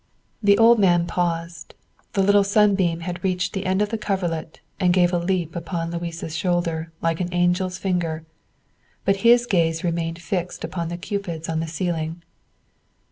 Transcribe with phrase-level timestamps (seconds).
[0.41, 1.75] '"The old man paused;
[2.13, 5.91] the little sunbeam had reached the end of the coverlet and gave a leap upon
[5.91, 8.25] Louis's shoulder like an angle's finger,
[9.05, 12.23] but his gaze remained fixed upon the cupids on the ceiling.